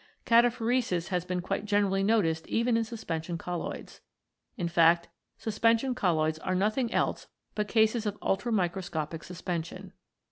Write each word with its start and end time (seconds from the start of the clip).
Cataphoresis 0.25 1.09
has 1.09 1.25
been 1.25 1.41
quite 1.43 1.63
generally 1.65 2.01
noticed 2.01 2.47
even 2.47 2.75
in 2.75 2.83
suspension 2.83 3.37
colloids. 3.37 4.01
In 4.57 4.67
fact, 4.67 5.09
suspension 5.37 5.93
colloids 5.93 6.39
are 6.39 6.55
nothing 6.55 6.91
else 6.91 7.27
but 7.53 7.67
cases 7.67 8.07
of 8.07 8.19
ultramicro 8.19 8.81
scopic 8.81 9.23
suspension. 9.23 9.93